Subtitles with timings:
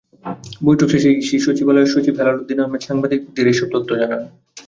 [0.63, 4.21] বৈঠক শেষে ইসি সচিবালয়ের সচিব হেলালুদ্দীন আহমদ সাংবাদিকদের এসব তথ্য জানান।